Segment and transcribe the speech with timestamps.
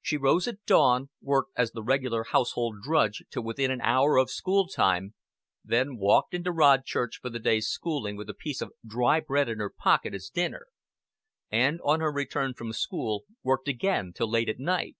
[0.00, 4.30] She rose at dawn, worked as the regular household drudge till within an hour of
[4.30, 5.14] school time,
[5.64, 9.58] then walked into Rodchurch for the day's schooling with a piece of dry bread in
[9.58, 10.68] her pocket as dinner;
[11.50, 14.94] and on her return from school worked again till late at night.